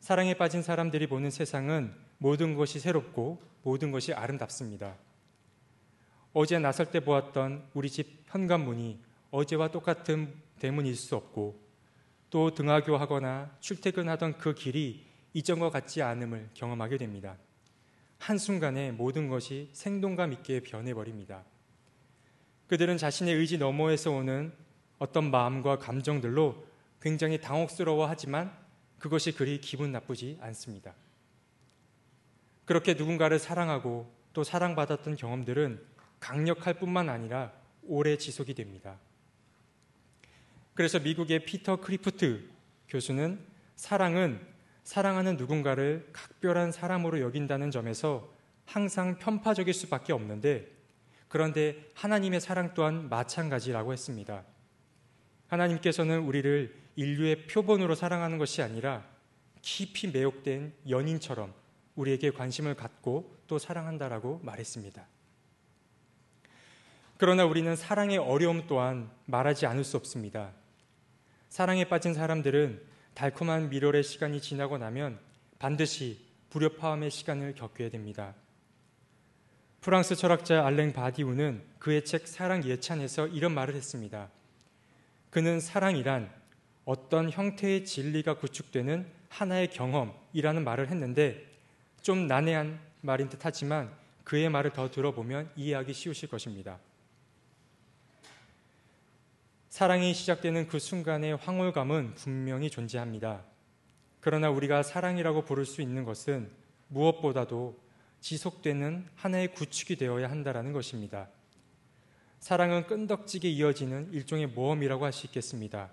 사랑에 0.00 0.34
빠진 0.34 0.62
사람들이 0.62 1.06
보는 1.08 1.30
세상은 1.30 1.92
모든 2.18 2.54
것이 2.54 2.78
새롭고 2.78 3.42
모든 3.62 3.90
것이 3.90 4.12
아름답습니다. 4.12 4.96
어제 6.32 6.58
나설 6.58 6.90
때 6.90 7.00
보았던 7.00 7.70
우리 7.74 7.90
집 7.90 8.24
현관문이 8.28 9.02
어제와 9.30 9.70
똑같은 9.70 10.34
대문일 10.60 10.94
수 10.94 11.16
없고 11.16 11.60
또 12.30 12.54
등하교하거나 12.54 13.56
출퇴근하던 13.60 14.38
그 14.38 14.54
길이 14.54 15.06
이전과 15.32 15.70
같지 15.70 16.02
않음을 16.02 16.50
경험하게 16.54 16.98
됩니다. 16.98 17.36
한순간에 18.18 18.92
모든 18.92 19.28
것이 19.28 19.70
생동감 19.72 20.32
있게 20.32 20.60
변해버립니다. 20.60 21.44
그들은 22.68 22.98
자신의 22.98 23.34
의지 23.34 23.58
너머에서 23.58 24.10
오는 24.10 24.52
어떤 24.98 25.30
마음과 25.30 25.78
감정들로 25.78 26.66
굉장히 27.00 27.40
당혹스러워 27.40 28.06
하지만 28.06 28.52
그것이 28.98 29.32
그리 29.32 29.60
기분 29.60 29.92
나쁘지 29.92 30.38
않습니다. 30.40 30.94
그렇게 32.64 32.94
누군가를 32.94 33.38
사랑하고 33.38 34.12
또 34.32 34.42
사랑받았던 34.42 35.16
경험들은 35.16 35.80
강력할 36.18 36.74
뿐만 36.74 37.08
아니라 37.08 37.52
오래 37.84 38.16
지속이 38.16 38.54
됩니다. 38.54 38.98
그래서 40.74 40.98
미국의 40.98 41.44
피터 41.44 41.80
크리프트 41.80 42.48
교수는 42.88 43.40
사랑은 43.76 44.40
사랑하는 44.82 45.36
누군가를 45.36 46.08
각별한 46.12 46.72
사람으로 46.72 47.20
여긴다는 47.20 47.70
점에서 47.70 48.28
항상 48.64 49.18
편파적일 49.18 49.72
수밖에 49.72 50.12
없는데 50.12 50.75
그런데 51.36 51.90
하나님의 51.92 52.40
사랑 52.40 52.72
또한 52.72 53.10
마찬가지라고 53.10 53.92
했습니다. 53.92 54.42
하나님께서는 55.48 56.20
우리를 56.20 56.74
인류의 56.96 57.46
표본으로 57.46 57.94
사랑하는 57.94 58.38
것이 58.38 58.62
아니라 58.62 59.04
깊이 59.60 60.08
매혹된 60.08 60.72
연인처럼 60.88 61.52
우리에게 61.94 62.30
관심을 62.30 62.74
갖고 62.74 63.36
또 63.48 63.58
사랑한다라고 63.58 64.40
말했습니다. 64.44 65.06
그러나 67.18 67.44
우리는 67.44 67.76
사랑의 67.76 68.16
어려움 68.16 68.66
또한 68.66 69.10
말하지 69.26 69.66
않을 69.66 69.84
수 69.84 69.98
없습니다. 69.98 70.52
사랑에 71.50 71.84
빠진 71.84 72.14
사람들은 72.14 72.80
달콤한 73.12 73.68
미련의 73.68 74.04
시간이 74.04 74.40
지나고 74.40 74.78
나면 74.78 75.18
반드시 75.58 76.18
불협화음의 76.48 77.10
시간을 77.10 77.56
겪게 77.56 77.90
됩니다. 77.90 78.34
프랑스 79.86 80.16
철학자 80.16 80.66
알랭 80.66 80.92
바디우는 80.92 81.62
그의 81.78 82.04
책 82.04 82.26
사랑 82.26 82.64
예찬에서 82.64 83.28
이런 83.28 83.54
말을 83.54 83.76
했습니다. 83.76 84.28
그는 85.30 85.60
사랑이란 85.60 86.28
어떤 86.84 87.30
형태의 87.30 87.84
진리가 87.84 88.38
구축되는 88.38 89.06
하나의 89.28 89.70
경험이라는 89.70 90.64
말을 90.64 90.88
했는데 90.88 91.46
좀 92.02 92.26
난해한 92.26 92.80
말인 93.02 93.28
듯 93.28 93.38
하지만 93.44 93.92
그의 94.24 94.48
말을 94.48 94.72
더 94.72 94.90
들어보면 94.90 95.52
이해하기 95.54 95.92
쉬우실 95.92 96.30
것입니다. 96.30 96.80
사랑이 99.68 100.14
시작되는 100.14 100.66
그 100.66 100.80
순간의 100.80 101.36
황홀감은 101.36 102.14
분명히 102.14 102.70
존재합니다. 102.70 103.44
그러나 104.18 104.50
우리가 104.50 104.82
사랑이라고 104.82 105.42
부를 105.42 105.64
수 105.64 105.80
있는 105.80 106.02
것은 106.02 106.50
무엇보다도 106.88 107.85
지속되는 108.20 109.08
하나의 109.14 109.54
구축이 109.54 109.96
되어야 109.96 110.30
한다라는 110.30 110.72
것입니다. 110.72 111.28
사랑은 112.40 112.86
끈덕지게 112.86 113.48
이어지는 113.48 114.12
일종의 114.12 114.48
모험이라고 114.48 115.04
할 115.04 115.12
수 115.12 115.26
있겠습니다. 115.26 115.90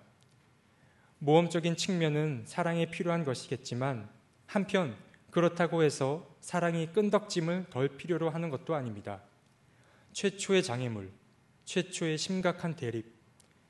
모험적인 1.19 1.77
측면은 1.77 2.43
사랑에 2.45 2.87
필요한 2.87 3.23
것이겠지만 3.23 4.09
한편 4.45 4.95
그렇다고 5.31 5.83
해서 5.83 6.35
사랑이 6.41 6.87
끈덕짐을 6.91 7.67
덜 7.69 7.87
필요로 7.89 8.29
하는 8.29 8.49
것도 8.49 8.75
아닙니다. 8.75 9.21
최초의 10.11 10.63
장애물, 10.63 11.11
최초의 11.65 12.17
심각한 12.17 12.75
대립, 12.75 13.15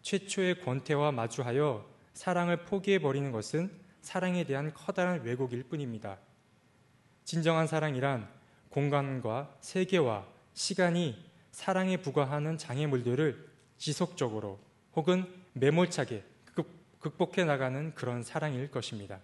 최초의 0.02 0.62
권태와 0.62 1.12
마주하여 1.12 1.90
사랑을 2.14 2.66
포기해버리는 2.66 3.32
것은 3.32 3.72
사랑에 4.02 4.44
대한 4.44 4.74
커다란 4.74 5.22
왜곡일 5.22 5.64
뿐입니다. 5.64 6.18
진정한 7.24 7.68
사랑이란 7.68 8.28
공간과 8.74 9.56
세계와 9.62 10.26
시간이 10.56 11.16
사랑에 11.52 11.98
부과하는 11.98 12.58
장애물들을 12.58 13.48
지속적으로 13.78 14.60
혹은 14.96 15.32
매몰차게 15.54 16.24
극복해 17.00 17.44
나가는 17.44 17.94
그런 17.94 18.24
사랑일 18.24 18.72
것입니다. 18.72 19.20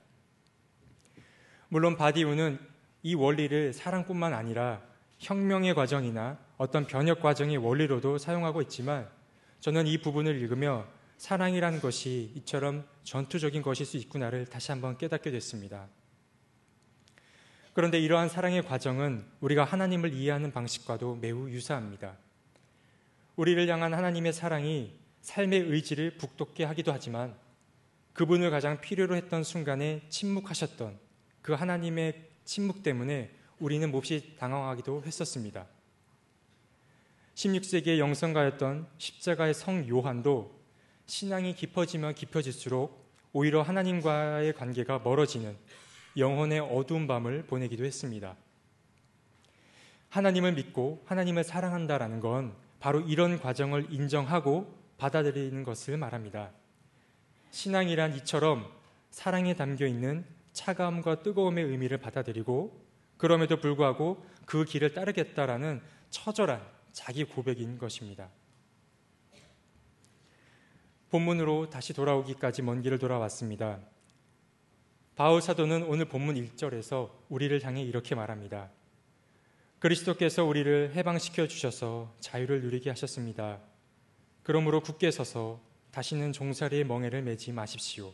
물론 1.68 1.98
바디우는 1.98 2.60
이 3.02 3.16
원리를 3.16 3.74
사랑뿐만 3.74 4.34
아니라 4.34 4.84
혁명의 5.18 5.74
과정이나 5.74 6.38
어떤 6.58 6.86
변혁 6.86 7.20
과정의 7.20 7.58
원리로도 7.58 8.20
사용하고 8.20 8.62
있지만 8.64 9.10
저는 9.62 9.88
이 9.88 9.98
부분을 9.98 10.40
읽으며 10.42 10.86
사랑이라는 11.18 11.80
것이 11.80 12.32
이처럼 12.36 12.86
전투적인 13.04 13.64
것일 13.64 13.88
수 13.88 13.98
있구나를 13.98 14.46
다시 14.46 14.72
한번 14.72 14.98
깨닫게 14.98 15.32
됐습니다. 15.32 15.88
그런데 17.74 18.00
이러한 18.00 18.30
사랑의 18.30 18.64
과정은 18.64 19.26
우리가 19.42 19.64
하나님을 19.64 20.14
이해하는 20.14 20.52
방식과도 20.52 21.16
매우 21.16 21.50
유사합니다. 21.50 22.18
우리를 23.36 23.68
향한 23.70 23.94
하나님의 23.94 24.34
사랑이 24.34 24.94
삶의 25.22 25.62
의지를 25.62 26.18
북돋게 26.18 26.64
하기도 26.66 26.92
하지만 26.92 27.36
그분을 28.14 28.50
가장 28.52 28.82
필요로 28.82 29.16
했던 29.16 29.44
순간에 29.44 30.02
침묵하셨던 30.10 31.00
그 31.42 31.54
하나님의 31.54 32.28
침묵 32.44 32.84
때문에 32.84 33.32
우리는 33.60 33.90
몹시 33.92 34.36
당황하기도 34.38 35.04
했었습니다. 35.06 35.68
16세기의 37.36 38.00
영성가였던 38.00 38.88
십자가의 38.98 39.54
성 39.54 39.88
요한도 39.88 40.60
신앙이 41.06 41.56
깊어지면 41.56 42.16
깊어질수록 42.16 43.10
오히려 43.32 43.62
하나님과의 43.62 44.54
관계가 44.54 45.00
멀어지는 45.00 45.56
영혼의 46.20 46.60
어두운 46.60 47.08
밤을 47.08 47.44
보내기도 47.44 47.86
했습니다. 47.86 48.36
하나님을 50.10 50.54
믿고 50.54 51.04
하나님을 51.06 51.44
사랑한다라는 51.44 52.20
건 52.20 52.54
바로 52.80 53.00
이런 53.02 53.40
과정을 53.40 53.88
인정하고 53.90 54.74
받아들이는 54.98 55.64
것을 55.64 55.98
말합니다. 55.98 56.52
신앙이란 57.52 58.16
이처럼 58.18 58.72
사랑에 59.12 59.56
담겨 59.56 59.86
있는 59.86 60.26
차가움과 60.54 61.24
뜨거움의 61.24 61.64
의미를 61.64 61.98
받아들이고 61.98 62.86
그럼에도 63.18 63.58
불구하고 63.58 64.26
그 64.46 64.66
길을 64.66 64.94
따르겠다라는 64.94 65.82
처절한 66.10 66.62
자기 66.92 67.24
고백인 67.24 67.78
것입니다. 67.78 68.30
본문으로 71.10 71.70
다시 71.70 71.94
돌아오기까지 71.94 72.62
먼 72.62 72.82
길을 72.82 73.00
돌아왔습니다. 73.00 73.80
바울 75.20 75.42
사도는 75.42 75.84
오늘 75.84 76.06
본문 76.06 76.36
1절에서 76.36 77.12
우리를 77.28 77.62
향해 77.66 77.84
이렇게 77.84 78.16
말합니다. 78.16 78.72
그리스도께서 79.80 80.46
우리를 80.46 80.94
해방시켜 80.96 81.46
주셔서 81.46 82.16
자유를 82.22 82.62
누리게 82.62 82.90
하셨습니다. 82.92 83.60
그러므로 84.44 84.80
굳게 84.80 85.12
서서 85.12 85.60
다시는 85.92 86.32
종살이의 86.32 86.86
멍에를 86.86 87.22
매지 87.22 87.52
마십시오. 87.52 88.14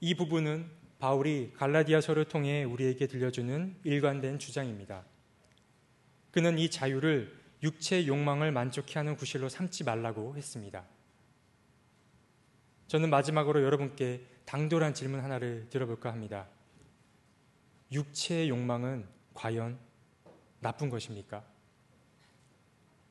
이 0.00 0.14
부분은 0.14 0.66
바울이 0.98 1.54
갈라디아서를 1.56 2.26
통해 2.26 2.64
우리에게 2.64 3.06
들려주는 3.06 3.76
일관된 3.84 4.38
주장입니다. 4.38 5.02
그는 6.30 6.58
이 6.58 6.68
자유를 6.68 7.34
육체의 7.62 8.06
욕망을 8.06 8.52
만족해 8.52 8.98
하는 8.98 9.16
구실로 9.16 9.48
삼지 9.48 9.84
말라고 9.84 10.36
했습니다. 10.36 10.84
저는 12.88 13.08
마지막으로 13.08 13.62
여러분께 13.62 14.31
당돌한 14.44 14.94
질문 14.94 15.20
하나를 15.20 15.68
들어볼까 15.70 16.10
합니다. 16.10 16.46
육체의 17.90 18.48
욕망은 18.48 19.06
과연 19.34 19.78
나쁜 20.60 20.88
것입니까? 20.90 21.44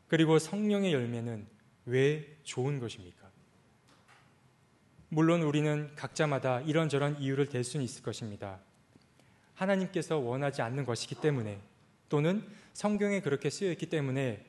그리고 0.08 0.40
성령의 0.40 0.94
열매는 0.94 1.48
왜 1.86 2.38
좋은 2.44 2.80
것입니까? 2.80 3.30
물론 5.10 5.42
우리는 5.42 5.94
각자마다 5.96 6.62
이런저런 6.62 7.20
이유를 7.20 7.50
댈 7.50 7.64
수는 7.64 7.84
있을 7.84 8.02
것입니다. 8.04 8.60
하나님께서 9.56 10.18
원하지 10.18 10.62
않는 10.62 10.86
것이기 10.86 11.16
때문에 11.16 11.60
또는 12.10 12.46
성경에 12.74 13.22
그렇게 13.22 13.50
쓰여 13.50 13.72
있기 13.72 13.88
때문에 13.88 14.46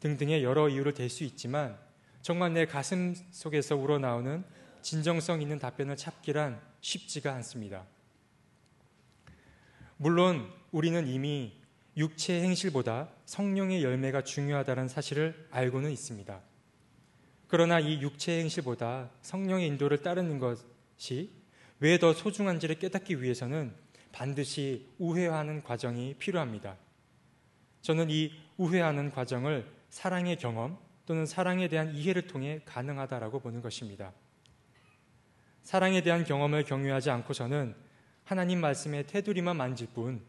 등등의 0.00 0.42
여러 0.42 0.68
이유를 0.68 0.94
댈 0.94 1.08
수 1.08 1.24
있지만 1.24 1.78
정말 2.22 2.52
내 2.52 2.66
가슴 2.66 3.14
속에서 3.30 3.76
우러나오는 3.76 4.44
진정성 4.86 5.42
있는 5.42 5.58
답변을 5.58 5.96
찾기란 5.96 6.60
쉽지가 6.80 7.34
않습니다. 7.34 7.84
물론 9.96 10.48
우리는 10.70 11.08
이미 11.08 11.60
육체의 11.96 12.44
행실보다 12.44 13.08
성령의 13.24 13.82
열매가 13.82 14.22
중요하다는 14.22 14.86
사실을 14.86 15.48
알고는 15.50 15.90
있습니다. 15.90 16.40
그러나 17.48 17.80
이 17.80 18.00
육체의 18.00 18.42
행실보다 18.42 19.10
성령의 19.22 19.66
인도를 19.66 20.02
따르는 20.02 20.38
것이 20.38 21.32
왜 21.80 21.98
더 21.98 22.12
소중한지를 22.12 22.78
깨닫기 22.78 23.20
위해서는 23.20 23.74
반드시 24.12 24.88
우회하는 24.98 25.64
과정이 25.64 26.14
필요합니다. 26.14 26.76
저는 27.82 28.08
이 28.10 28.30
우회하는 28.56 29.10
과정을 29.10 29.68
사랑의 29.88 30.36
경험 30.36 30.78
또는 31.06 31.26
사랑에 31.26 31.66
대한 31.66 31.92
이해를 31.92 32.28
통해 32.28 32.60
가능하다라고 32.64 33.40
보는 33.40 33.62
것입니다. 33.62 34.12
사랑에 35.66 36.00
대한 36.00 36.22
경험을 36.22 36.62
경유하지 36.62 37.10
않고서는 37.10 37.74
하나님 38.22 38.60
말씀의 38.60 39.08
테두리만 39.08 39.56
만질 39.56 39.88
뿐 39.88 40.22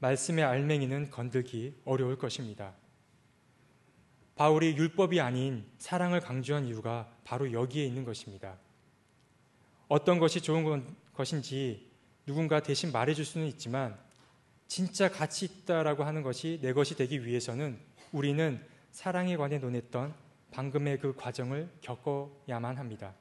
말씀의 0.00 0.42
알맹이는 0.42 1.12
건들기 1.12 1.76
어려울 1.84 2.18
것입니다. 2.18 2.74
바울이 4.34 4.76
율법이 4.76 5.20
아닌 5.20 5.64
사랑을 5.78 6.18
강조한 6.18 6.66
이유가 6.66 7.08
바로 7.22 7.52
여기에 7.52 7.84
있는 7.84 8.04
것입니다. 8.04 8.58
어떤 9.86 10.18
것이 10.18 10.40
좋은 10.40 10.84
것인지 11.14 11.88
누군가 12.26 12.58
대신 12.58 12.90
말해줄 12.90 13.24
수는 13.24 13.46
있지만 13.46 13.96
진짜 14.66 15.08
가치 15.08 15.44
있다라고 15.44 16.02
하는 16.02 16.24
것이 16.24 16.58
내 16.60 16.72
것이 16.72 16.96
되기 16.96 17.24
위해서는 17.24 17.78
우리는 18.10 18.60
사랑에 18.90 19.36
관해 19.36 19.58
논했던 19.58 20.12
방금의 20.50 20.98
그 20.98 21.14
과정을 21.14 21.70
겪어야만 21.82 22.78
합니다. 22.78 23.14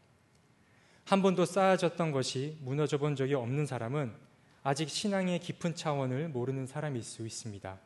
한 1.06 1.22
번도 1.22 1.46
쌓아졌던 1.46 2.12
것이 2.12 2.58
무너져 2.62 2.98
본 2.98 3.16
적이 3.16 3.36
없는 3.36 3.66
사람은 3.66 4.14
아직 4.64 4.90
신앙의 4.90 5.40
깊은 5.40 5.76
차원을 5.76 6.30
모르는 6.30 6.68
사람일 6.68 7.04
수 7.04 7.26
있습니다. 7.26 7.80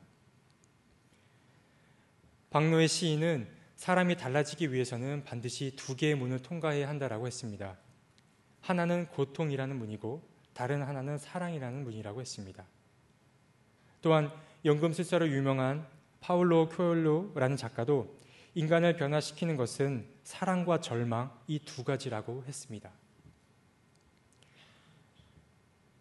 박노의 2.49 2.87
시인은 2.87 3.47
사람이 3.75 4.15
달라지기 4.17 4.71
위해서는 4.71 5.23
반드시 5.25 5.73
두 5.75 5.95
개의 5.95 6.15
문을 6.15 6.39
통과해야 6.39 6.87
한다라고 6.87 7.27
했습니다. 7.27 7.77
하나는 8.61 9.07
고통이라는 9.07 9.77
문이고 9.77 10.21
다른 10.53 10.81
하나는 10.81 11.17
사랑이라는 11.17 11.83
문이라고 11.83 12.21
했습니다. 12.21 12.65
또한 14.01 14.31
연금술사로 14.63 15.27
유명한 15.29 15.85
파울로 16.21 16.69
쿄올로라는 16.69 17.57
작가도 17.57 18.19
인간을 18.55 18.95
변화시키는 18.95 19.57
것은 19.57 20.07
사랑과 20.23 20.79
절망 20.79 21.31
이 21.47 21.59
두 21.59 21.83
가지라고 21.83 22.43
했습니다. 22.47 22.89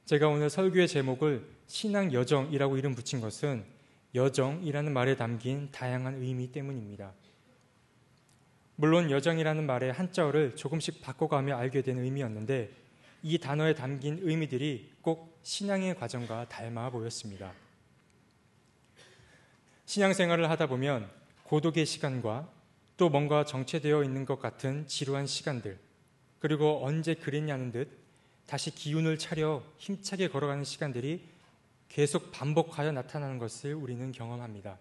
제가 0.07 0.29
오늘 0.29 0.51
설교의 0.51 0.87
제목을 0.87 1.49
신앙 1.67 2.13
여정이라고 2.13 2.77
이름 2.77 2.95
붙인 2.95 3.23
것은 3.23 3.65
여정이라는 4.15 4.93
말에 4.93 5.17
담긴 5.17 5.71
다양한 5.71 6.17
의미 6.17 6.53
때문입니다. 6.53 7.15
물론 8.77 9.11
여정이라는 9.11 9.65
말의 9.65 9.95
한자어를 9.95 10.57
조금씩 10.57 11.01
바꿔가며 11.01 11.57
알게 11.57 11.81
된 11.81 11.99
의미였는데 11.99 12.71
이 13.23 13.39
단어에 13.39 13.75
담긴 13.75 14.19
의미들이 14.21 14.93
꼭 15.01 15.39
신앙의 15.43 15.97
과정과 15.97 16.51
닮아 16.51 16.91
보였습니다. 16.91 17.55
신앙생활을 19.87 20.51
하다 20.51 20.67
보면 20.67 21.09
고독의 21.45 21.87
시간과 21.87 22.47
또 22.99 23.09
뭔가 23.09 23.47
정체되어 23.47 24.05
있는 24.05 24.27
것 24.27 24.39
같은 24.39 24.87
지루한 24.87 25.27
시간들, 25.27 25.79
그리고 26.41 26.85
언제 26.85 27.15
그랬냐는 27.15 27.73
듯 27.73 28.04
다시 28.47 28.75
기운을 28.75 29.19
차려 29.19 29.63
힘차게 29.79 30.29
걸어가는 30.29 30.65
시간들이 30.65 31.25
계속 31.89 32.33
반복하여 32.33 32.93
나타나는 32.93 33.39
것을 33.39 33.75
우리는 33.75 34.13
경험합니다. 34.13 34.79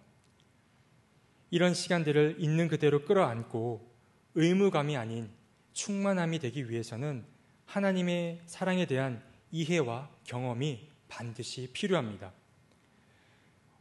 이런 1.51 1.73
시간들을 1.73 2.37
있는 2.39 2.67
그대로 2.67 3.05
끌어안고 3.05 3.93
의무감이 4.35 4.97
아닌 4.97 5.29
충만함이 5.73 6.39
되기 6.39 6.69
위해서는 6.69 7.25
하나님의 7.65 8.41
사랑에 8.47 8.85
대한 8.85 9.21
이해와 9.51 10.09
경험이 10.23 10.89
반드시 11.07 11.69
필요합니다. 11.71 12.31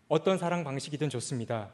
어떤 0.09 0.37
사랑 0.37 0.64
방식이든 0.64 1.09
좋습니다. 1.09 1.73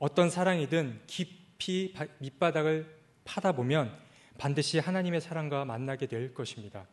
어떤 0.00 0.28
사랑이든 0.28 1.02
깊이 1.06 1.94
밑바닥을 2.18 2.92
파다 3.24 3.52
보면 3.52 3.96
반드시 4.38 4.80
하나님의 4.80 5.20
사랑과 5.20 5.64
만나게 5.64 6.06
될 6.06 6.34
것입니다. 6.34 6.88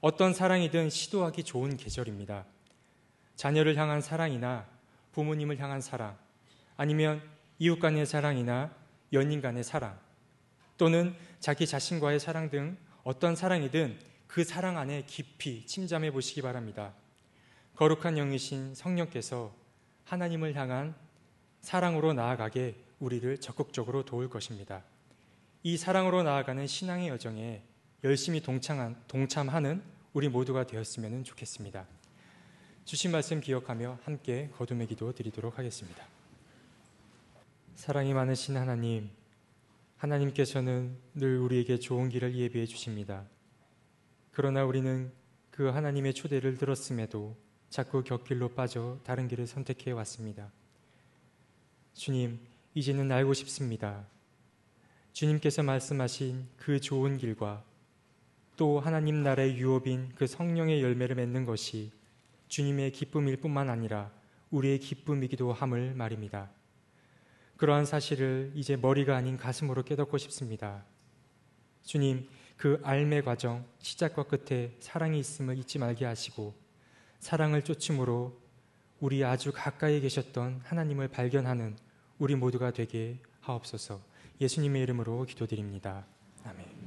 어떤 0.00 0.34
사랑이든 0.34 0.90
시도하기 0.90 1.44
좋은 1.44 1.76
계절입니다. 1.76 2.44
자녀를 3.34 3.76
향한 3.76 4.00
사랑이나 4.00 4.66
부모님을 5.12 5.58
향한 5.58 5.80
사랑, 5.80 6.16
아니면 6.76 7.22
이웃 7.58 7.78
간의 7.78 8.06
사랑이나 8.06 8.74
연인 9.12 9.40
간의 9.40 9.64
사랑, 9.64 9.98
또는 10.76 11.16
자기 11.40 11.66
자신과의 11.66 12.20
사랑 12.20 12.50
등 12.50 12.76
어떤 13.04 13.34
사랑이든 13.34 13.98
그 14.26 14.44
사랑 14.44 14.76
안에 14.76 15.04
깊이 15.06 15.64
침잠해 15.64 16.10
보시기 16.10 16.42
바랍니다. 16.42 16.92
거룩한 17.76 18.16
영이신 18.16 18.74
성령께서 18.74 19.54
하나님을 20.04 20.54
향한 20.54 20.94
사랑으로 21.60 22.12
나아가게 22.12 22.74
우리를 23.00 23.38
적극적으로 23.38 24.04
도울 24.04 24.28
것입니다. 24.28 24.82
이 25.62 25.76
사랑으로 25.76 26.22
나아가는 26.22 26.66
신앙의 26.66 27.08
여정에 27.08 27.62
열심히 28.04 28.40
동참한, 28.40 28.94
동참하는 29.08 29.82
우리 30.12 30.28
모두가 30.28 30.66
되었으면 30.66 31.24
좋겠습니다. 31.24 31.86
주신 32.84 33.10
말씀 33.10 33.40
기억하며 33.40 33.98
함께 34.04 34.50
거듭의 34.56 34.86
기도 34.86 35.12
드리도록 35.12 35.58
하겠습니다. 35.58 36.06
사랑이 37.74 38.14
많으신 38.14 38.56
하나님, 38.56 39.10
하나님께서는 39.96 40.96
늘 41.14 41.38
우리에게 41.38 41.78
좋은 41.78 42.08
길을 42.10 42.36
예비해 42.36 42.66
주십니다. 42.66 43.24
그러나 44.30 44.64
우리는 44.64 45.10
그 45.50 45.68
하나님의 45.68 46.12
초대를 46.14 46.58
들었음에도 46.58 47.34
자꾸 47.70 48.04
곁길로 48.04 48.50
빠져 48.50 49.00
다른 49.04 49.26
길을 49.26 49.46
선택해 49.46 49.90
왔습니다. 49.92 50.52
주님, 51.94 52.38
이제는 52.74 53.10
알고 53.10 53.32
싶습니다. 53.32 54.06
주님께서 55.12 55.62
말씀하신 55.62 56.46
그 56.58 56.78
좋은 56.78 57.16
길과 57.16 57.64
또 58.56 58.80
하나님 58.80 59.22
나라의 59.22 59.56
유업인 59.56 60.12
그 60.14 60.26
성령의 60.26 60.82
열매를 60.82 61.16
맺는 61.16 61.44
것이 61.44 61.92
주님의 62.48 62.92
기쁨일 62.92 63.36
뿐만 63.36 63.68
아니라 63.68 64.10
우리의 64.50 64.78
기쁨이기도 64.78 65.52
함을 65.52 65.94
말입니다. 65.94 66.50
그러한 67.56 67.86
사실을 67.86 68.52
이제 68.54 68.76
머리가 68.76 69.16
아닌 69.16 69.36
가슴으로 69.36 69.82
깨닫고 69.82 70.18
싶습니다. 70.18 70.84
주님, 71.82 72.28
그 72.56 72.80
알매 72.82 73.22
과정, 73.22 73.64
시작과 73.78 74.24
끝에 74.24 74.72
사랑이 74.80 75.18
있음을 75.18 75.58
잊지 75.58 75.78
말게 75.78 76.04
하시고 76.04 76.54
사랑을 77.18 77.62
쫓음으로 77.62 78.38
우리 79.00 79.24
아주 79.24 79.52
가까이 79.54 80.00
계셨던 80.00 80.62
하나님을 80.64 81.08
발견하는 81.08 81.76
우리 82.18 82.34
모두가 82.34 82.72
되게 82.72 83.18
하옵소서 83.40 84.00
예수님의 84.40 84.82
이름으로 84.82 85.24
기도드립니다. 85.24 86.06
아멘. 86.44 86.85